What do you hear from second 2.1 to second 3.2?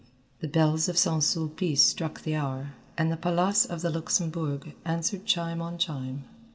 the hour, and the